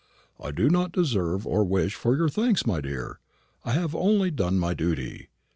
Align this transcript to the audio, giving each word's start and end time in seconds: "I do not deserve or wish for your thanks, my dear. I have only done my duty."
"I 0.39 0.49
do 0.49 0.67
not 0.67 0.91
deserve 0.91 1.45
or 1.45 1.63
wish 1.63 1.93
for 1.93 2.17
your 2.17 2.27
thanks, 2.27 2.65
my 2.65 2.81
dear. 2.81 3.19
I 3.63 3.73
have 3.73 3.93
only 3.93 4.31
done 4.31 4.57
my 4.57 4.73
duty." 4.73 5.29